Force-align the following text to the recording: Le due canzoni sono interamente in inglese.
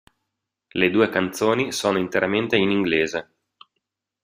Le 0.71 0.89
due 0.89 1.09
canzoni 1.09 1.71
sono 1.71 1.99
interamente 1.99 2.55
in 2.57 2.71
inglese. 2.71 3.33